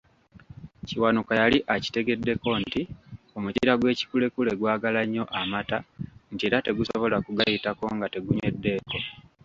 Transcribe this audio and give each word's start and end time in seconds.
Kiwanuka 0.87 1.33
yali 1.41 1.59
akitegeddeko 1.73 2.49
nti 2.63 2.81
omukira 3.37 3.73
gw'ekikulekule 3.79 4.51
gwagala 4.59 5.01
nnyo 5.05 5.23
amata 5.41 5.77
nti 6.31 6.41
era 6.47 6.57
tegusobola 6.65 7.15
kugayitako 7.25 7.83
nga 7.95 8.07
tegunyweddeko. 8.13 8.97